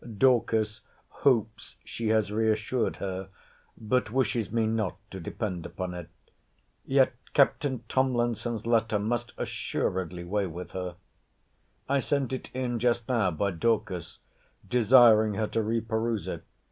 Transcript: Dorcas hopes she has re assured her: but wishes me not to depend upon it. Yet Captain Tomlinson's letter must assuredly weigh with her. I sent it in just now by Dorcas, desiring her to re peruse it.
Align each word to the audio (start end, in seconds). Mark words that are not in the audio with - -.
Dorcas 0.17 0.81
hopes 1.09 1.75
she 1.85 2.07
has 2.07 2.31
re 2.31 2.51
assured 2.51 2.95
her: 2.95 3.29
but 3.77 4.09
wishes 4.09 4.51
me 4.51 4.65
not 4.65 4.97
to 5.11 5.19
depend 5.19 5.63
upon 5.63 5.93
it. 5.93 6.09
Yet 6.83 7.13
Captain 7.35 7.83
Tomlinson's 7.87 8.65
letter 8.65 8.97
must 8.97 9.33
assuredly 9.37 10.23
weigh 10.23 10.47
with 10.47 10.71
her. 10.71 10.95
I 11.87 11.99
sent 11.99 12.33
it 12.33 12.49
in 12.55 12.79
just 12.79 13.07
now 13.07 13.29
by 13.29 13.51
Dorcas, 13.51 14.17
desiring 14.67 15.35
her 15.35 15.45
to 15.49 15.61
re 15.61 15.81
peruse 15.81 16.27
it. 16.27 16.43